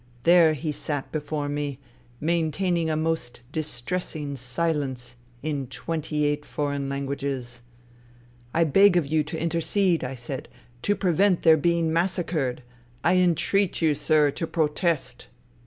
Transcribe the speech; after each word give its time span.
There 0.23 0.53
he 0.55 0.71
sat 0.71 1.11
before 1.11 1.47
me, 1.47 1.77
maintaining 2.19 2.89
a 2.89 2.97
most 2.97 3.43
distressing 3.51 4.35
silence 4.35 5.15
in 5.43 5.67
twenty 5.67 6.25
eight 6.25 6.43
foreign 6.43 6.89
languages.' 6.89 7.61
I 8.55 8.63
beg 8.63 8.97
of 8.97 9.05
you 9.05 9.23
to 9.23 9.39
intercede,' 9.39 10.03
I 10.03 10.15
said,' 10.15 10.49
to 10.81 10.95
prevent 10.95 11.43
their 11.43 11.55
being 11.55 11.93
mas 11.93 12.13
sacred. 12.13 12.63
I 13.03 13.17
entreat 13.17 13.79
you, 13.83 13.93
sir, 13.93 14.31
to 14.31 14.47
protest.' 14.47 15.27